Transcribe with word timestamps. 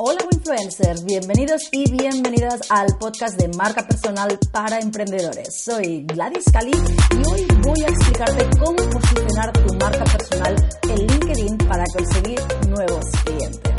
Hola 0.00 0.20
influencers, 0.30 1.04
bienvenidos 1.04 1.68
y 1.72 1.90
bienvenidas 1.90 2.60
al 2.70 2.86
podcast 3.00 3.36
de 3.36 3.48
marca 3.56 3.84
personal 3.84 4.38
para 4.52 4.78
emprendedores. 4.78 5.60
Soy 5.60 6.04
Gladys 6.04 6.44
Cali 6.52 6.70
y 6.70 7.28
hoy 7.28 7.44
voy 7.64 7.82
a 7.82 7.88
explicarte 7.88 8.48
cómo 8.60 8.76
posicionar 8.76 9.52
tu 9.52 9.74
marca 9.74 10.04
personal 10.04 10.54
en 10.88 11.04
LinkedIn 11.04 11.58
para 11.66 11.84
conseguir 11.92 12.38
nuevos 12.68 13.06
clientes. 13.24 13.77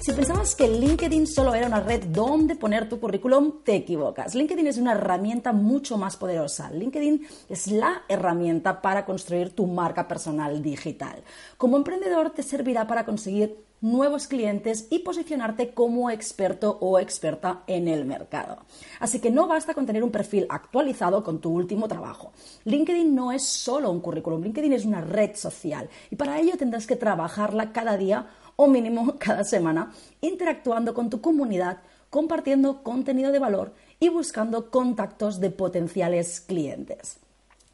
Si 0.00 0.12
pensabas 0.12 0.56
que 0.56 0.66
LinkedIn 0.66 1.26
solo 1.26 1.54
era 1.54 1.66
una 1.66 1.80
red 1.80 2.04
donde 2.04 2.56
poner 2.56 2.88
tu 2.88 2.98
currículum, 2.98 3.62
te 3.62 3.74
equivocas. 3.74 4.34
LinkedIn 4.34 4.66
es 4.66 4.78
una 4.78 4.92
herramienta 4.92 5.52
mucho 5.52 5.98
más 5.98 6.16
poderosa. 6.16 6.70
LinkedIn 6.70 7.26
es 7.50 7.66
la 7.66 8.04
herramienta 8.08 8.80
para 8.80 9.04
construir 9.04 9.50
tu 9.50 9.66
marca 9.66 10.08
personal 10.08 10.62
digital. 10.62 11.22
Como 11.58 11.76
emprendedor 11.76 12.30
te 12.30 12.42
servirá 12.42 12.86
para 12.86 13.04
conseguir 13.04 13.62
nuevos 13.82 14.26
clientes 14.26 14.86
y 14.90 15.00
posicionarte 15.00 15.74
como 15.74 16.10
experto 16.10 16.78
o 16.80 16.98
experta 16.98 17.62
en 17.66 17.86
el 17.86 18.06
mercado. 18.06 18.58
Así 19.00 19.20
que 19.20 19.30
no 19.30 19.48
basta 19.48 19.74
con 19.74 19.84
tener 19.84 20.02
un 20.02 20.10
perfil 20.10 20.46
actualizado 20.48 21.22
con 21.22 21.40
tu 21.40 21.50
último 21.50 21.88
trabajo. 21.88 22.32
LinkedIn 22.64 23.14
no 23.14 23.32
es 23.32 23.42
solo 23.42 23.90
un 23.90 24.00
currículum, 24.00 24.42
LinkedIn 24.42 24.72
es 24.72 24.84
una 24.84 25.02
red 25.02 25.34
social 25.34 25.90
y 26.10 26.16
para 26.16 26.38
ello 26.38 26.56
tendrás 26.58 26.86
que 26.86 26.96
trabajarla 26.96 27.72
cada 27.72 27.98
día 27.98 28.26
o 28.60 28.66
mínimo 28.68 29.16
cada 29.18 29.42
semana, 29.42 29.90
interactuando 30.20 30.92
con 30.92 31.08
tu 31.08 31.22
comunidad, 31.22 31.78
compartiendo 32.10 32.82
contenido 32.82 33.32
de 33.32 33.38
valor 33.38 33.72
y 33.98 34.10
buscando 34.10 34.70
contactos 34.70 35.40
de 35.40 35.50
potenciales 35.50 36.40
clientes. 36.40 37.16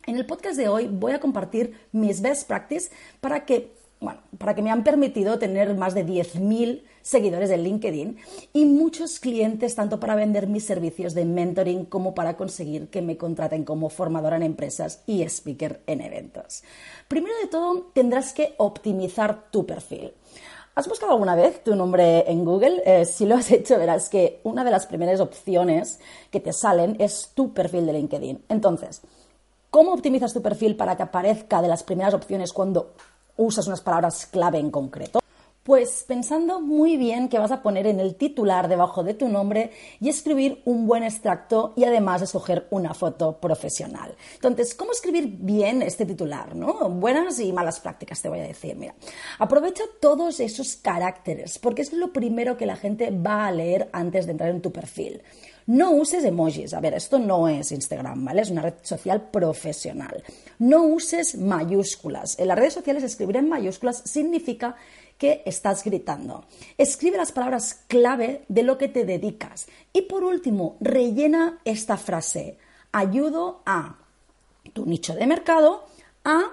En 0.07 0.17
el 0.17 0.27
podcast 0.27 0.57
de 0.57 0.69
hoy 0.69 0.87
voy 0.87 1.13
a 1.13 1.19
compartir 1.19 1.75
mis 1.91 2.21
best 2.21 2.47
practices 2.47 2.93
para 3.21 3.45
que, 3.45 3.73
bueno, 3.99 4.21
para 4.39 4.55
que 4.55 4.63
me 4.63 4.71
han 4.71 4.85
permitido 4.85 5.41
tener 5.41 5.75
más 5.75 5.93
de 5.95 6.07
10.000 6.07 6.83
seguidores 7.03 7.51
en 7.51 7.65
LinkedIn 7.65 8.19
y 8.53 8.65
muchos 8.67 9.19
clientes 9.19 9.75
tanto 9.75 9.99
para 9.99 10.15
vender 10.15 10.47
mis 10.47 10.65
servicios 10.65 11.15
de 11.15 11.25
mentoring 11.25 11.87
como 11.87 12.15
para 12.15 12.37
conseguir 12.37 12.89
que 12.91 13.03
me 13.03 13.17
contraten 13.17 13.65
como 13.65 13.91
formadora 13.91 14.37
en 14.37 14.45
empresas 14.45 15.03
y 15.07 15.23
speaker 15.23 15.83
en 15.89 16.01
eventos. 16.01 16.63
Primero 17.09 17.35
de 17.43 17.49
todo, 17.49 17.91
tendrás 17.93 18.33
que 18.33 18.55
optimizar 18.59 19.51
tu 19.51 19.67
perfil. 19.67 20.13
¿Has 20.77 20.89
buscado 20.89 21.13
alguna 21.13 21.35
vez 21.35 21.65
tu 21.65 21.75
nombre 21.75 22.31
en 22.31 22.45
Google? 22.45 22.83
Eh, 22.85 23.07
si 23.07 23.25
lo 23.25 23.37
has 23.37 23.51
hecho, 23.51 23.79
verás 23.79 24.11
que 24.11 24.41
una 24.45 24.63
de 24.63 24.71
las 24.71 24.87
primeras 24.87 25.21
opciones 25.21 25.99
que 26.31 26.39
te 26.39 26.53
salen 26.53 26.97
es 26.99 27.31
tu 27.33 27.55
perfil 27.55 27.87
de 27.87 27.95
LinkedIn. 27.95 28.45
Entonces, 28.51 29.01
¿cómo 29.71 29.95
optimizas 29.95 30.35
tu 30.35 30.43
perfil 30.43 30.77
para 30.77 30.95
que 30.95 31.05
aparezca 31.05 31.63
de 31.63 31.69
las 31.69 31.83
primeras 31.83 32.13
opciones 32.13 32.53
cuando 32.53 32.93
usas 33.39 33.67
unas 33.67 33.81
palabras 33.81 34.27
clave 34.27 34.59
en 34.59 34.71
concreto? 34.71 35.19
Pues 35.67 36.05
pensando 36.07 36.61
muy 36.61 36.97
bien 36.97 37.29
que 37.29 37.41
vas 37.41 37.51
a 37.51 37.61
poner 37.61 37.89
en 37.89 37.99
el 37.99 38.15
titular 38.15 38.69
debajo 38.69 39.03
de 39.03 39.15
tu 39.15 39.29
nombre 39.29 39.73
y 39.99 40.09
escribir 40.09 40.63
un 40.65 40.87
buen 40.87 41.03
extracto 41.03 41.73
y 41.75 41.83
además 41.83 42.23
escoger 42.23 42.69
una 42.71 42.95
foto 42.95 43.41
profesional. 43.41 44.15
Entonces, 44.35 44.77
¿cómo 44.77 44.93
escribir 44.93 45.27
bien 45.27 45.83
este 45.83 46.07
titular? 46.07 46.55
¿no? 46.55 46.89
Buenas 46.89 47.41
y 47.41 47.53
malas 47.53 47.81
prácticas 47.81 48.23
te 48.23 48.29
voy 48.29 48.39
a 48.39 48.43
decir. 48.45 48.77
Mira, 48.77 48.95
aprovecha 49.41 49.83
todos 50.01 50.39
esos 50.39 50.77
caracteres 50.77 51.59
porque 51.59 51.83
es 51.83 51.93
lo 51.93 52.13
primero 52.13 52.57
que 52.57 52.67
la 52.67 52.77
gente 52.77 53.11
va 53.11 53.49
a 53.49 53.51
leer 53.51 53.91
antes 53.93 54.27
de 54.27 54.33
entrar 54.33 54.51
en 54.51 54.63
tu 54.63 54.71
perfil. 54.71 55.21
No 55.67 55.91
uses 55.93 56.25
emojis. 56.25 56.75
A 56.75 56.81
ver, 56.81 56.95
esto 56.95 57.19
no 57.19 57.49
es 57.49 57.73
Instagram, 57.73 58.25
¿vale? 58.25 58.43
Es 58.43 58.51
una 58.51 58.63
red 58.63 58.75
social 58.83 59.31
profesional. 59.31 60.23
No 60.59 60.85
uses 60.85 61.37
mayúsculas. 61.37 62.39
En 62.39 62.49
las 62.49 62.59
redes 62.59 62.75
sociales 62.75 63.03
escribir 63.03 63.37
en 63.37 63.49
mayúsculas 63.49 64.03
significa 64.05 64.77
que 65.19 65.43
estás 65.45 65.83
gritando. 65.83 66.45
Escribe 66.79 67.17
las 67.17 67.33
palabras 67.33 67.83
clave 67.89 68.45
de 68.49 68.63
lo 68.63 68.79
que 68.79 68.89
te 68.89 69.05
dedicas. 69.05 69.67
Y 69.93 70.03
por 70.03 70.25
último, 70.25 70.77
rellena 70.81 71.59
esta 71.65 71.97
frase. 71.97 72.59
Ayudo 72.93 73.63
a 73.67 73.97
tu 74.73 74.87
nicho 74.87 75.15
de 75.15 75.27
mercado 75.27 75.85
a 76.25 76.53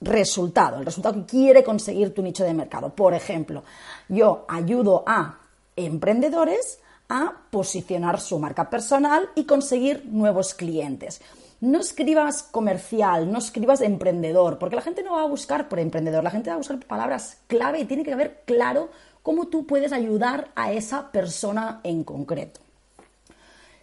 resultado, 0.00 0.78
el 0.78 0.84
resultado 0.84 1.14
que 1.14 1.26
quiere 1.26 1.64
conseguir 1.64 2.14
tu 2.14 2.22
nicho 2.22 2.44
de 2.44 2.54
mercado. 2.54 2.94
Por 2.94 3.14
ejemplo, 3.14 3.64
yo 4.08 4.44
ayudo 4.48 5.02
a 5.06 5.38
emprendedores 5.76 6.78
a 7.08 7.32
posicionar 7.50 8.20
su 8.20 8.38
marca 8.38 8.70
personal 8.70 9.28
y 9.34 9.44
conseguir 9.44 10.06
nuevos 10.06 10.54
clientes. 10.54 11.20
No 11.60 11.80
escribas 11.80 12.42
comercial, 12.42 13.30
no 13.30 13.38
escribas 13.38 13.80
emprendedor, 13.80 14.58
porque 14.58 14.76
la 14.76 14.82
gente 14.82 15.02
no 15.02 15.12
va 15.12 15.22
a 15.22 15.28
buscar 15.28 15.68
por 15.68 15.78
emprendedor, 15.78 16.24
la 16.24 16.30
gente 16.30 16.50
va 16.50 16.54
a 16.54 16.58
buscar 16.58 16.78
palabras 16.80 17.38
clave 17.46 17.80
y 17.80 17.84
tiene 17.84 18.04
que 18.04 18.12
haber 18.12 18.42
claro 18.44 18.90
cómo 19.22 19.48
tú 19.48 19.66
puedes 19.66 19.92
ayudar 19.92 20.50
a 20.54 20.72
esa 20.72 21.10
persona 21.10 21.80
en 21.84 22.04
concreto. 22.04 22.60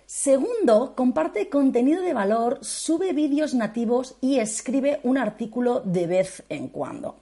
Segundo, 0.05 0.93
comparte 0.93 1.47
contenido 1.47 2.01
de 2.01 2.13
valor, 2.13 2.59
sube 2.61 3.13
vídeos 3.13 3.53
nativos 3.53 4.15
y 4.19 4.39
escribe 4.39 4.99
un 5.03 5.17
artículo 5.17 5.79
de 5.79 6.05
vez 6.05 6.43
en 6.49 6.67
cuando. 6.67 7.15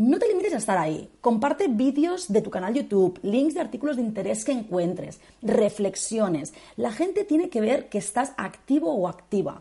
No 0.00 0.18
te 0.18 0.28
limites 0.28 0.54
a 0.54 0.56
estar 0.56 0.78
ahí. 0.78 1.10
Comparte 1.20 1.68
vídeos 1.68 2.32
de 2.32 2.40
tu 2.40 2.48
canal 2.48 2.72
YouTube, 2.72 3.20
links 3.22 3.52
de 3.52 3.60
artículos 3.60 3.96
de 3.96 4.02
interés 4.02 4.46
que 4.46 4.52
encuentres, 4.52 5.20
reflexiones. 5.42 6.54
La 6.76 6.90
gente 6.90 7.24
tiene 7.24 7.50
que 7.50 7.60
ver 7.60 7.90
que 7.90 7.98
estás 7.98 8.32
activo 8.38 8.94
o 8.94 9.08
activa. 9.08 9.60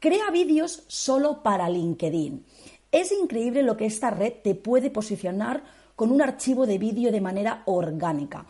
Crea 0.00 0.32
vídeos 0.32 0.82
solo 0.88 1.44
para 1.44 1.70
LinkedIn. 1.70 2.44
Es 2.90 3.12
increíble 3.12 3.62
lo 3.62 3.76
que 3.76 3.86
esta 3.86 4.10
red 4.10 4.32
te 4.42 4.56
puede 4.56 4.90
posicionar 4.90 5.62
con 5.94 6.10
un 6.10 6.22
archivo 6.22 6.66
de 6.66 6.78
vídeo 6.78 7.12
de 7.12 7.20
manera 7.20 7.62
orgánica. 7.66 8.46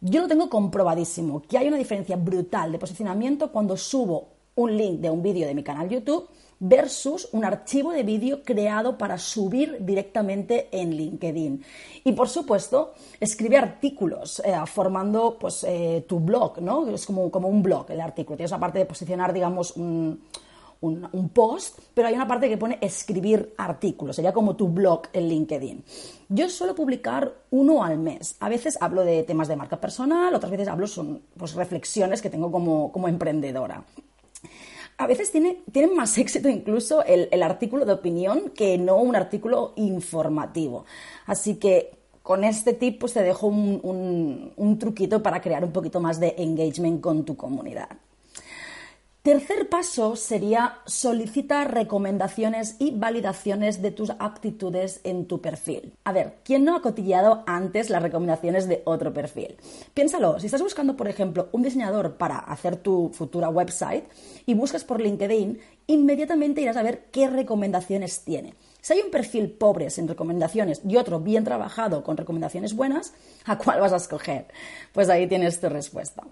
Yo 0.00 0.20
lo 0.20 0.28
tengo 0.28 0.48
comprobadísimo, 0.48 1.42
que 1.42 1.58
hay 1.58 1.66
una 1.66 1.78
diferencia 1.78 2.14
brutal 2.14 2.70
de 2.70 2.78
posicionamiento 2.78 3.50
cuando 3.50 3.76
subo 3.76 4.29
un 4.56 4.76
link 4.76 5.00
de 5.00 5.10
un 5.10 5.22
vídeo 5.22 5.46
de 5.46 5.54
mi 5.54 5.62
canal 5.62 5.88
YouTube 5.88 6.28
versus 6.60 7.28
un 7.32 7.44
archivo 7.44 7.90
de 7.90 8.02
vídeo 8.02 8.42
creado 8.42 8.96
para 8.98 9.16
subir 9.16 9.78
directamente 9.80 10.68
en 10.70 10.94
LinkedIn. 10.94 11.64
Y 12.04 12.12
por 12.12 12.28
supuesto, 12.28 12.92
escribe 13.18 13.56
artículos 13.56 14.40
eh, 14.44 14.54
formando 14.66 15.38
pues, 15.40 15.64
eh, 15.64 16.04
tu 16.06 16.20
blog, 16.20 16.60
¿no? 16.60 16.86
Es 16.88 17.06
como, 17.06 17.30
como 17.30 17.48
un 17.48 17.62
blog 17.62 17.90
el 17.90 18.00
artículo. 18.00 18.36
Tienes 18.36 18.52
una 18.52 18.60
parte 18.60 18.78
de 18.78 18.84
posicionar, 18.84 19.32
digamos, 19.32 19.74
un, 19.76 20.20
un, 20.82 21.28
post, 21.30 21.78
pero 21.94 22.08
hay 22.08 22.14
una 22.14 22.28
parte 22.28 22.48
que 22.48 22.58
pone 22.58 22.78
escribir 22.80 23.54
artículos, 23.56 24.16
sería 24.16 24.32
como 24.32 24.56
tu 24.56 24.68
blog 24.68 25.02
en 25.12 25.28
LinkedIn. 25.28 25.84
Yo 26.28 26.48
suelo 26.48 26.74
publicar 26.74 27.32
uno 27.50 27.82
al 27.82 27.98
mes. 27.98 28.36
A 28.40 28.48
veces 28.48 28.78
hablo 28.80 29.02
de 29.02 29.22
temas 29.22 29.48
de 29.48 29.56
marca 29.56 29.80
personal, 29.80 30.34
otras 30.34 30.50
veces 30.50 30.68
hablo 30.68 30.86
son 30.86 31.22
pues, 31.36 31.54
reflexiones 31.54 32.20
que 32.20 32.30
tengo 32.30 32.52
como, 32.52 32.92
como 32.92 33.08
emprendedora 33.08 33.84
a 34.98 35.06
veces 35.06 35.30
tiene, 35.32 35.62
tienen 35.72 35.96
más 35.96 36.16
éxito 36.24 36.48
incluso 36.48 37.02
el, 37.04 37.42
artículo 37.42 37.84
de 37.84 37.92
opinión 37.92 38.50
que 38.50 38.78
no 38.78 38.96
un 38.96 39.16
artículo 39.16 39.72
informativo. 39.76 40.84
Así 41.26 41.56
que 41.56 41.98
con 42.22 42.44
este 42.44 42.74
tip 42.74 43.00
pues 43.00 43.14
te 43.14 43.22
dejo 43.22 43.46
un 43.46 44.78
truquito 44.78 45.22
para 45.22 45.40
crear 45.40 45.64
un 45.64 45.72
poquito 45.72 46.00
más 46.00 46.20
de 46.20 46.34
engagement 46.38 47.00
con 47.00 47.24
tu 47.24 47.36
comunidad. 47.36 47.88
Tercer 49.22 49.68
paso 49.68 50.16
sería 50.16 50.78
solicitar 50.86 51.74
recomendaciones 51.74 52.76
y 52.78 52.92
validaciones 52.92 53.82
de 53.82 53.90
tus 53.90 54.08
aptitudes 54.18 55.02
en 55.04 55.26
tu 55.26 55.42
perfil. 55.42 55.92
A 56.04 56.12
ver, 56.12 56.36
¿quién 56.42 56.64
no 56.64 56.74
ha 56.74 56.80
cotilleado 56.80 57.44
antes 57.46 57.90
las 57.90 58.02
recomendaciones 58.02 58.66
de 58.66 58.80
otro 58.86 59.12
perfil? 59.12 59.58
Piénsalo, 59.92 60.40
si 60.40 60.46
estás 60.46 60.62
buscando, 60.62 60.96
por 60.96 61.06
ejemplo, 61.06 61.50
un 61.52 61.62
diseñador 61.62 62.16
para 62.16 62.38
hacer 62.38 62.76
tu 62.76 63.10
futura 63.12 63.50
website 63.50 64.06
y 64.46 64.54
buscas 64.54 64.84
por 64.84 65.02
LinkedIn, 65.02 65.60
inmediatamente 65.86 66.62
irás 66.62 66.78
a 66.78 66.82
ver 66.82 67.08
qué 67.12 67.28
recomendaciones 67.28 68.24
tiene. 68.24 68.54
Si 68.80 68.94
hay 68.94 69.00
un 69.00 69.10
perfil 69.10 69.50
pobre 69.50 69.90
sin 69.90 70.08
recomendaciones 70.08 70.80
y 70.88 70.96
otro 70.96 71.20
bien 71.20 71.44
trabajado 71.44 72.02
con 72.04 72.16
recomendaciones 72.16 72.74
buenas, 72.74 73.12
¿a 73.44 73.58
cuál 73.58 73.80
vas 73.80 73.92
a 73.92 73.96
escoger? 73.96 74.46
Pues 74.94 75.10
ahí 75.10 75.26
tienes 75.26 75.60
tu 75.60 75.68
respuesta. 75.68 76.24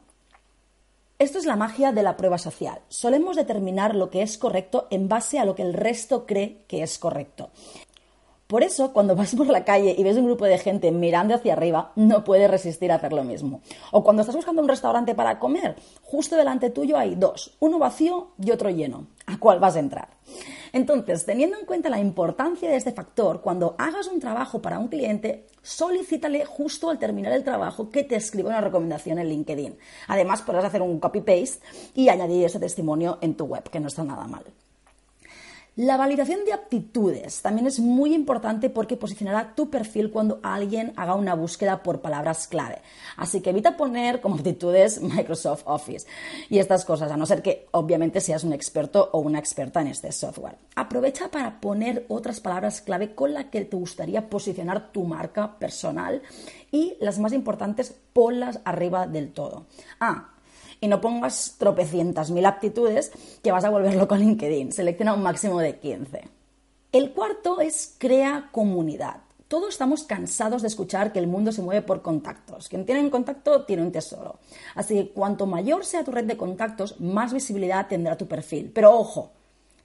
Esto 1.21 1.39
es 1.39 1.47
la 1.47 1.57
magia 1.57 1.91
de 1.91 2.05
la 2.05 2.17
prueba 2.17 2.39
social. 2.39 2.79
Solemos 2.89 3.35
determinar 3.35 3.97
lo 3.97 4.09
que 4.09 4.23
es 4.23 4.39
correcto 4.39 4.87
en 4.91 5.09
base 5.09 5.41
a 5.41 5.45
lo 5.45 5.57
que 5.57 5.63
el 5.63 5.75
resto 5.75 6.27
cree 6.27 6.59
que 6.69 6.85
es 6.85 6.97
correcto. 6.97 7.51
Por 8.47 8.63
eso, 8.63 8.93
cuando 8.93 9.17
vas 9.17 9.35
por 9.35 9.49
la 9.49 9.65
calle 9.65 9.97
y 9.99 10.05
ves 10.05 10.17
un 10.17 10.27
grupo 10.27 10.45
de 10.45 10.59
gente 10.59 10.93
mirando 10.93 11.35
hacia 11.35 11.55
arriba, 11.55 11.91
no 11.97 12.23
puedes 12.23 12.49
resistir 12.49 12.93
a 12.93 12.95
hacer 12.95 13.13
lo 13.13 13.25
mismo. 13.25 13.63
O 13.91 14.05
cuando 14.05 14.23
estás 14.23 14.37
buscando 14.37 14.63
un 14.63 14.69
restaurante 14.69 15.17
para 15.17 15.41
comer, 15.41 15.75
justo 16.05 16.37
delante 16.37 16.71
tuyo 16.71 16.97
hay 16.97 17.17
dos, 17.17 17.57
uno 17.59 17.81
vacío 17.81 18.29
y 18.41 18.53
otro 18.53 18.71
lleno. 18.71 19.09
¿A 19.27 19.39
cuál 19.39 19.59
vas 19.59 19.75
a 19.75 19.81
entrar? 19.81 20.09
Entonces, 20.73 21.25
teniendo 21.25 21.59
en 21.59 21.67
cuenta 21.67 21.89
la 21.91 22.01
importancia 22.01 22.69
de 22.71 22.77
este 22.77 22.93
factor, 22.93 23.41
cuando 23.41 23.75
hagas 23.79 24.09
un 24.09 24.21
trabajo 24.21 24.61
para 24.61 24.79
un 24.79 24.89
cliente, 24.89 25.47
solicítale 25.63 26.45
justo 26.45 26.91
al 26.91 26.99
terminar 26.99 27.33
el 27.33 27.45
trabajo 27.45 27.91
que 27.91 28.05
te 28.05 28.17
escriba 28.17 28.51
una 28.51 28.61
recomendación 28.61 29.19
en 29.19 29.29
LinkedIn. 29.29 29.79
Además, 30.09 30.43
podrás 30.43 30.65
hacer 30.65 30.83
un 30.83 31.01
copy-paste 31.01 31.61
y 31.95 32.09
añadir 32.09 32.45
ese 32.45 32.59
testimonio 32.59 33.19
en 33.21 33.35
tu 33.35 33.45
web, 33.45 33.69
que 33.71 33.81
no 33.81 33.89
está 33.89 34.05
nada 34.05 34.27
mal. 34.27 34.45
La 35.79 35.97
validación 35.97 36.45
de 36.45 36.53
aptitudes 36.53 37.41
también 37.41 37.69
es 37.69 37.79
muy 37.79 38.13
importante 38.13 38.69
porque 38.69 38.97
posicionará 38.97 39.55
tu 39.55 39.71
perfil 39.71 40.11
cuando 40.11 40.41
alguien 40.43 40.93
haga 40.97 41.15
una 41.15 41.35
búsqueda 41.35 41.85
por 41.85 42.01
palabras 42.01 42.49
clave. 42.49 42.83
Así 43.17 43.41
que 43.41 43.51
evita 43.51 43.77
poner 43.77 44.21
como 44.21 44.35
aptitudes 44.35 45.01
Microsoft 45.01 45.63
Office 45.67 46.05
y 46.51 46.59
estas 46.59 46.85
cosas, 46.85 47.13
a 47.13 47.17
no 47.17 47.27
ser 47.27 47.43
que 47.43 47.69
obviamente 47.71 48.21
seas 48.21 48.43
un 48.43 48.55
experto 48.55 49.09
o 49.13 49.21
una 49.21 49.39
experta 49.39 49.81
en 49.81 49.87
este 49.87 50.11
software. 50.11 50.59
Aprovecha 50.75 51.31
para 51.31 51.61
poner 51.61 52.07
otras 52.09 52.41
palabras 52.41 52.81
clave 52.81 53.15
con 53.15 53.33
las 53.33 53.45
que 53.45 53.65
te 53.65 53.77
gustaría 53.77 54.29
posicionar 54.29 54.91
tu 54.91 55.05
marca 55.05 55.61
personal 55.61 56.23
y 56.73 56.97
las 56.99 57.21
más 57.21 57.33
importantes, 57.33 57.95
ponlas 58.13 58.59
arriba 58.65 59.07
del 59.07 59.33
todo. 59.33 59.67
Ah, 60.01 60.33
y 60.81 60.89
no 60.89 61.01
pongas 61.01 61.57
tropecientas 61.59 62.31
mil 62.31 62.47
aptitudes 62.47 63.13
que 63.43 63.53
vas 63.53 63.65
a 63.65 63.71
volverlo 63.71 64.09
con 64.09 64.21
LinkedIn. 64.21 64.73
Selecciona 64.73 65.15
un 65.15 65.23
máximo 65.23 65.61
de 65.61 65.79
15. 65.79 66.29
El 66.93 67.13
cuarto 67.13 67.61
es 67.61 67.95
crea 67.99 68.49
comunidad. 68.53 69.23
Todos 69.49 69.71
estamos 69.71 70.03
cansados 70.03 70.61
de 70.61 70.69
escuchar 70.69 71.11
que 71.13 71.19
el 71.19 71.27
mundo 71.27 71.53
se 71.53 71.63
mueve 71.63 71.81
por 71.81 72.03
contactos. 72.03 72.69
Quien 72.69 72.85
tiene 72.85 73.01
un 73.01 73.09
contacto 73.09 73.65
tiene 73.65 73.83
un 73.83 73.93
tesoro. 73.93 74.39
Así 74.75 74.95
que 74.95 75.11
cuanto 75.11 75.47
mayor 75.47 75.87
sea 75.87 76.05
tu 76.05 76.11
red 76.11 76.25
de 76.25 76.37
contactos, 76.37 77.01
más 77.01 77.33
visibilidad 77.33 77.89
tendrá 77.89 78.17
tu 78.17 78.27
perfil. 78.27 78.71
Pero 78.75 78.95
ojo, 78.95 79.33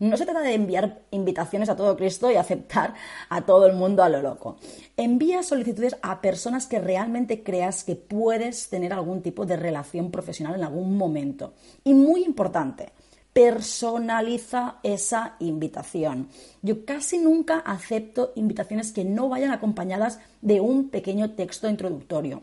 no 0.04 0.18
se 0.18 0.26
trata 0.26 0.42
de 0.42 0.54
enviar 0.54 1.02
invitaciones 1.12 1.70
a 1.70 1.76
todo 1.76 1.96
Cristo 1.96 2.30
y 2.30 2.36
aceptar 2.36 2.94
a 3.30 3.42
todo 3.42 3.66
el 3.66 3.74
mundo 3.74 4.04
a 4.04 4.10
lo 4.10 4.22
loco. 4.22 4.58
Envía 4.98 5.44
solicitudes 5.44 5.96
a 6.02 6.22
personas 6.22 6.68
que 6.68 6.80
realmente 6.80 7.42
creas 7.42 7.84
que 7.84 7.96
puedes 7.96 8.70
tener 8.70 8.92
algún 8.92 9.22
tipo 9.22 9.46
de 9.46 9.56
relación 9.56 10.12
profesional 10.12 10.56
en 10.56 10.64
algún 10.66 10.98
momento. 10.98 11.54
Y 11.86 11.94
muy 11.94 12.24
importante, 12.24 12.92
personaliza 13.32 14.76
esa 14.84 15.36
invitación. 15.40 16.28
Yo 16.62 16.86
casi 16.86 17.18
nunca 17.18 17.60
acepto 17.60 18.34
invitaciones 18.36 18.92
que 18.92 19.06
no 19.06 19.30
vayan 19.30 19.52
acompañadas 19.52 20.20
de 20.42 20.60
un 20.60 20.90
pequeño 20.90 21.32
texto 21.32 21.70
introductorio. 21.70 22.42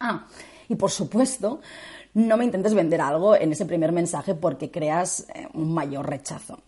Ah, 0.00 0.26
y 0.68 0.74
por 0.74 0.90
supuesto, 0.90 1.60
no 2.14 2.36
me 2.36 2.44
intentes 2.44 2.74
vender 2.74 3.00
algo 3.00 3.36
en 3.36 3.52
ese 3.52 3.66
primer 3.66 3.92
mensaje 3.92 4.34
porque 4.34 4.70
creas 4.70 5.26
eh, 5.34 5.48
un 5.52 5.74
mayor 5.74 6.08
rechazo. 6.08 6.60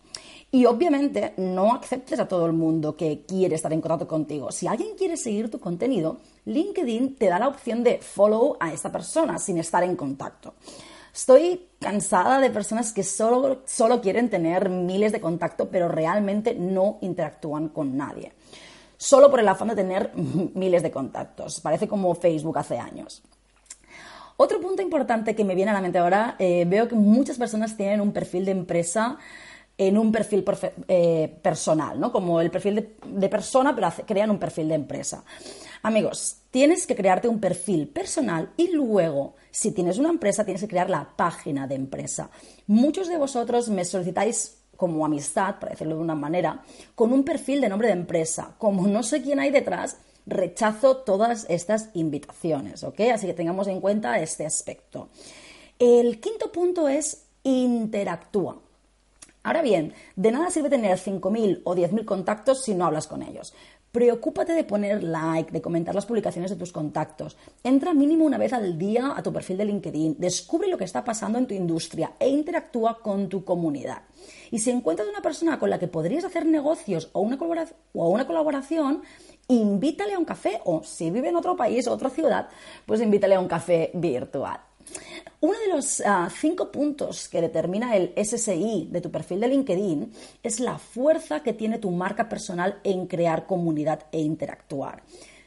Y 0.51 0.65
obviamente 0.65 1.35
no 1.37 1.75
aceptes 1.75 2.21
a 2.21 2.29
todo 2.29 2.47
el 2.47 2.53
mundo 2.53 2.97
que 2.97 3.25
quiere 3.27 3.57
estar 3.57 3.73
en 3.73 3.81
contacto 3.81 4.07
contigo. 4.07 4.53
Si 4.53 4.67
alguien 4.67 4.97
quiere 4.97 5.17
seguir 5.17 5.51
tu 5.51 5.59
contenido, 5.59 6.19
LinkedIn 6.45 7.17
te 7.17 7.27
da 7.27 7.39
la 7.39 7.49
opción 7.49 7.83
de 7.83 7.99
follow 7.99 8.57
a 8.61 8.73
esta 8.73 8.93
persona 8.93 9.39
sin 9.39 9.59
estar 9.59 9.83
en 9.83 9.97
contacto. 9.97 10.55
Estoy 11.13 11.69
cansada 11.81 12.41
de 12.41 12.51
personas 12.51 12.93
que 12.93 13.03
solo, 13.03 13.63
solo 13.65 14.01
quieren 14.01 14.29
tener 14.29 14.69
miles 14.69 15.13
de 15.13 15.21
contactos, 15.21 15.69
pero 15.73 15.89
realmente 15.89 16.55
no 16.55 16.99
interactúan 17.01 17.71
con 17.71 17.97
nadie. 17.97 18.33
Solo 18.99 19.31
por 19.31 19.41
el 19.41 19.49
afán 19.49 19.69
de 19.69 19.77
tener 19.77 20.13
miles 20.55 20.83
de 20.83 20.91
contactos. 20.91 21.61
Parece 21.61 21.89
como 21.89 22.15
Facebook 22.15 22.59
hace 22.59 22.79
años. 22.79 23.23
Otro 24.37 24.61
punto 24.61 24.83
importante 24.83 25.35
que 25.35 25.45
me 25.45 25.55
viene 25.55 25.71
a 25.71 25.75
la 25.75 25.81
mente 25.81 25.99
ahora, 25.99 26.37
eh, 26.39 26.67
veo 26.69 26.87
que 26.87 26.95
muchas 26.95 27.39
personas 27.39 27.77
tienen 27.77 28.03
un 28.03 28.13
perfil 28.13 28.45
de 28.45 28.51
empresa 28.51 29.17
en 29.79 29.99
un 29.99 30.11
perfil 30.11 30.45
eh, 30.89 31.39
personal, 31.43 32.01
¿no? 32.01 32.11
Como 32.11 32.41
el 32.41 32.51
perfil 32.51 32.97
de, 33.05 33.29
persona, 33.29 33.75
pero 33.75 33.93
crean 34.07 34.31
un 34.31 34.39
perfil 34.39 34.69
de 34.69 34.75
empresa. 34.75 35.23
Amigos, 35.83 36.39
tienes 36.51 36.87
que 36.87 36.97
crearte 36.97 37.29
un 37.29 37.41
perfil 37.41 37.89
personal 37.89 38.51
y 38.57 38.73
luego, 38.73 39.35
si 39.51 39.73
tienes 39.73 39.99
una 39.99 40.09
empresa, 40.09 40.45
tienes 40.45 40.63
que 40.63 40.69
crear 40.69 40.89
la 40.89 41.17
página 41.17 41.67
de 41.67 41.75
empresa. 41.75 42.31
Muchos 42.67 43.09
de 43.09 43.19
vosotros 43.19 43.69
me 43.69 43.85
solicitáis 43.85 44.59
como 44.77 45.05
amistad, 45.05 45.59
para 45.59 45.73
decirlo 45.73 45.97
de 45.97 46.03
una 46.03 46.15
manera, 46.15 46.63
con 46.95 47.13
un 47.13 47.25
perfil 47.25 47.61
de 47.61 47.69
nombre 47.69 47.89
de 47.89 47.95
empresa. 47.95 48.55
Como 48.59 48.87
no 48.87 49.03
sé 49.03 49.23
quién 49.23 49.41
hay 49.41 49.51
detrás, 49.51 49.99
rechazo 50.27 50.99
todas 50.99 51.47
estas 51.49 51.91
invitaciones, 51.95 52.83
¿ok? 52.83 53.01
Así 53.15 53.27
que 53.27 53.35
tengamos 53.35 53.69
en 53.69 53.81
cuenta 53.81 54.19
este 54.19 54.45
aspecto. 54.45 55.09
El 55.79 56.21
quinto 56.21 56.51
punto 56.51 56.89
es 56.89 57.27
interactúa. 57.43 58.61
Ahora 59.47 59.63
bien, 59.63 59.95
de 60.17 60.33
nada 60.33 60.51
sirve 60.51 60.69
tener 60.69 60.99
5.000 60.99 61.61
o 61.63 61.77
10.000 61.77 62.05
contactos 62.05 62.65
si 62.65 62.75
no 62.75 62.85
hablas 62.85 63.07
con 63.07 63.23
ellos. 63.23 63.55
Preocúpate 63.93 64.55
de 64.55 64.65
poner 64.65 65.05
like, 65.05 65.53
de 65.53 65.63
comentar 65.63 65.95
las 65.95 66.05
publicaciones 66.05 66.51
de 66.51 66.57
tus 66.57 66.73
contactos. 66.73 67.37
Entra 67.63 67.95
mínimo 67.95 68.25
una 68.25 68.39
vez 68.39 68.53
al 68.53 68.77
día 68.77 69.13
a 69.17 69.23
tu 69.23 69.33
perfil 69.33 69.59
de 69.59 69.67
LinkedIn, 69.67 70.17
descubre 70.19 70.67
lo 70.67 70.77
que 70.77 70.83
está 70.83 71.05
pasando 71.05 71.39
en 71.39 71.47
tu 71.47 71.55
industria 71.55 72.15
e 72.19 72.29
interactúa 72.29 72.99
con 73.01 73.29
tu 73.29 73.45
comunidad. 73.45 74.03
Y 74.51 74.59
si 74.59 74.73
encuentras 74.73 75.09
una 75.09 75.23
persona 75.23 75.61
con 75.61 75.71
la 75.71 75.79
que 75.79 75.87
podrías 75.87 76.25
hacer 76.25 76.45
negocios 76.45 77.11
o 77.13 77.21
una, 77.21 77.39
o 77.93 78.09
una 78.09 78.27
colaboración, 78.27 79.03
invítale 79.47 80.15
a 80.15 80.19
un 80.19 80.25
café 80.25 80.61
o 80.65 80.83
si 80.83 81.13
vive 81.13 81.29
en 81.29 81.37
otro 81.37 81.55
país 81.55 81.87
o 81.87 81.93
otra 81.93 82.11
ciudad, 82.11 82.49
pues 82.85 83.01
invítale 83.01 83.37
a 83.37 83.41
un 83.41 83.47
café 83.47 83.93
virtual. 83.95 84.59
Uno 85.41 85.59
de 85.59 85.75
los 85.75 86.01
ah, 86.01 86.29
cinco 86.35 86.73
puntos 86.73 87.29
que 87.29 87.41
determina 87.41 87.97
el 87.97 88.13
SSI 88.17 88.89
de 88.91 89.01
tu 89.01 89.11
perfil 89.11 89.41
de 89.41 89.49
LinkedIn 89.49 90.13
es 90.43 90.61
la 90.61 90.79
fuerza 90.79 91.41
que 91.43 91.53
tiene 91.53 91.79
tu 91.79 91.91
marca 91.91 92.29
personal 92.29 92.81
en 92.85 93.07
crear 93.07 93.47
comunidad 93.47 94.07
e 94.13 94.21
interactuar. 94.21 95.03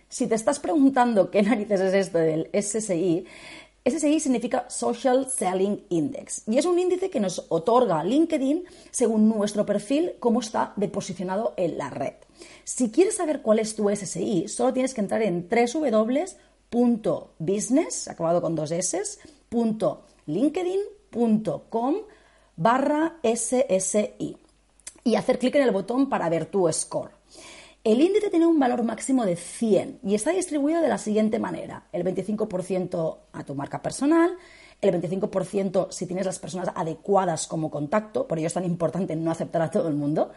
Si 0.07 0.27
te 0.27 0.35
estás 0.35 0.59
preguntando 0.59 1.31
qué 1.31 1.41
narices 1.43 1.81
es 1.81 1.93
esto 1.93 2.17
del 2.17 2.49
SSI, 2.53 3.25
SSI 3.85 4.19
significa 4.19 4.69
Social 4.69 5.27
Selling 5.29 5.85
Index 5.89 6.43
y 6.47 6.57
es 6.57 6.65
un 6.65 6.77
índice 6.77 7.09
que 7.09 7.19
nos 7.19 7.45
otorga 7.49 8.03
LinkedIn 8.03 8.65
según 8.91 9.29
nuestro 9.29 9.65
perfil, 9.65 10.13
cómo 10.19 10.41
está 10.41 10.73
deposicionado 10.75 11.53
en 11.57 11.77
la 11.77 11.89
red. 11.89 12.13
Si 12.63 12.91
quieres 12.91 13.15
saber 13.15 13.41
cuál 13.41 13.59
es 13.59 13.75
tu 13.75 13.89
SSI, 13.89 14.47
solo 14.47 14.73
tienes 14.73 14.93
que 14.93 15.01
entrar 15.01 15.21
en 15.23 15.47
www.business, 16.71 18.07
acabado 18.07 18.41
con 18.41 18.55
dos 18.55 18.71
S, 18.71 19.01
linkedin.com 20.25 21.95
barra 22.55 23.15
SSI 23.23 24.37
y 25.03 25.15
hacer 25.15 25.39
clic 25.39 25.55
en 25.55 25.63
el 25.63 25.71
botón 25.71 26.09
para 26.09 26.29
ver 26.29 26.45
tu 26.45 26.71
score. 26.71 27.11
El 27.83 28.01
índice 28.01 28.29
tiene 28.29 28.45
un 28.45 28.59
valor 28.59 28.83
máximo 28.83 29.25
de 29.25 29.37
100 29.37 30.01
y 30.03 30.13
está 30.13 30.31
distribuido 30.31 30.81
de 30.81 30.89
la 30.89 30.97
siguiente 30.97 31.39
manera. 31.39 31.87
El 31.93 32.03
25% 32.03 33.17
a 33.31 33.43
tu 33.45 33.55
marca 33.55 33.81
personal, 33.81 34.37
el 34.81 35.01
25% 35.01 35.87
si 35.89 36.05
tienes 36.05 36.25
las 36.25 36.39
personas 36.39 36.69
adecuadas 36.75 37.47
como 37.47 37.71
contacto, 37.71 38.27
por 38.27 38.37
ello 38.37 38.47
es 38.47 38.53
tan 38.53 38.65
importante 38.65 39.15
no 39.15 39.31
aceptar 39.31 39.61
a 39.61 39.71
todo 39.71 39.87
el 39.87 39.95
mundo, 39.95 40.31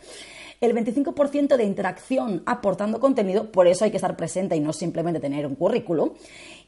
el 0.62 0.76
25% 0.76 1.57
de 1.57 1.64
interacción 1.64 2.42
aportando 2.47 3.00
contenido, 3.00 3.50
por 3.50 3.66
eso 3.66 3.85
hay 3.85 3.90
que 3.90 3.97
estar 3.97 4.16
presente 4.16 4.54
y 4.54 4.61
no 4.61 4.73
simplemente 4.73 5.19
tener 5.19 5.45
un 5.45 5.57
currículum, 5.57 6.12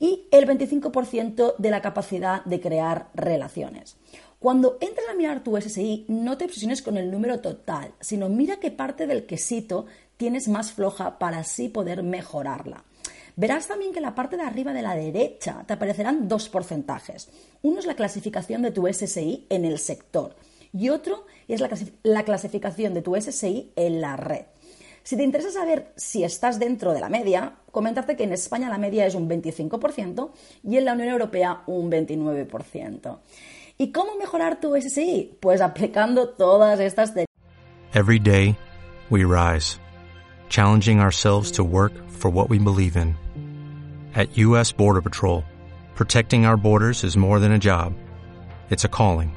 y 0.00 0.26
el 0.32 0.48
25% 0.48 1.54
de 1.56 1.70
la 1.70 1.80
capacidad 1.80 2.44
de 2.44 2.60
crear 2.60 3.08
relaciones. 3.14 3.96
Cuando 4.40 4.78
entres 4.80 5.08
a 5.08 5.14
mirar 5.14 5.44
tu 5.44 5.56
SSI, 5.56 6.06
no 6.08 6.36
te 6.36 6.44
obsesiones 6.44 6.82
con 6.82 6.98
el 6.98 7.08
número 7.08 7.38
total, 7.40 7.92
sino 8.00 8.28
mira 8.28 8.58
qué 8.58 8.72
parte 8.72 9.06
del 9.06 9.26
quesito 9.26 9.86
tienes 10.16 10.48
más 10.48 10.72
floja 10.72 11.20
para 11.20 11.38
así 11.38 11.68
poder 11.68 12.02
mejorarla. 12.02 12.82
Verás 13.36 13.68
también 13.68 13.92
que 13.92 14.00
en 14.00 14.04
la 14.04 14.14
parte 14.16 14.36
de 14.36 14.42
arriba 14.42 14.72
de 14.72 14.82
la 14.82 14.96
derecha 14.96 15.62
te 15.66 15.72
aparecerán 15.72 16.26
dos 16.26 16.48
porcentajes. 16.48 17.28
Uno 17.62 17.78
es 17.78 17.86
la 17.86 17.94
clasificación 17.94 18.62
de 18.62 18.72
tu 18.72 18.92
SSI 18.92 19.46
en 19.48 19.64
el 19.64 19.78
sector 19.78 20.34
y 20.76 20.88
otro 20.88 21.24
es 21.48 21.62
la, 22.02 22.24
clasificación 22.24 22.94
de 22.94 23.02
tu 23.02 23.14
SSI 23.14 23.72
en 23.76 24.00
la 24.00 24.16
red. 24.16 24.46
Si 25.04 25.16
te 25.16 25.22
interesa 25.22 25.50
saber 25.50 25.92
si 25.96 26.24
estás 26.24 26.58
dentro 26.58 26.92
de 26.92 27.00
la 27.00 27.08
media, 27.08 27.56
comentarte 27.70 28.16
que 28.16 28.24
en 28.24 28.32
España 28.32 28.68
la 28.68 28.78
media 28.78 29.06
es 29.06 29.14
un 29.14 29.28
25% 29.28 30.30
y 30.64 30.76
en 30.76 30.84
la 30.84 30.94
Unión 30.94 31.10
Europea 31.10 31.62
un 31.66 31.90
29%. 31.90 33.18
¿Y 33.78 33.92
cómo 33.92 34.16
mejorar 34.16 34.60
tu 34.60 34.74
SSI? 34.74 35.36
Pues 35.40 35.60
aplicando 35.60 36.30
todas 36.30 36.80
estas 36.80 37.12
Every 37.92 38.18
day 38.18 38.56
we 39.10 39.24
rise, 39.24 39.78
challenging 40.48 41.00
ourselves 41.00 41.52
to 41.52 41.62
work 41.62 41.92
for 42.08 42.30
what 42.30 42.48
we 42.48 42.58
believe 42.58 42.96
in. 42.96 43.14
At 44.16 44.36
US 44.38 44.72
Border 44.72 45.02
Patrol, 45.02 45.44
protecting 45.94 46.46
our 46.46 46.56
borders 46.56 47.04
is 47.04 47.16
more 47.16 47.38
than 47.38 47.52
a 47.52 47.58
job. 47.58 47.92
It's 48.70 48.84
a 48.84 48.88
calling. 48.88 49.36